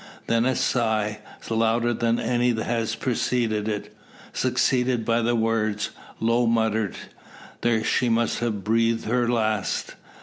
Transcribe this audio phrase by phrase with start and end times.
[0.25, 3.95] Then a sigh, louder than any that has preceded it,
[4.33, 6.95] succeeded by the words, low muttered:
[7.61, 9.93] "There she must have breathed her last!"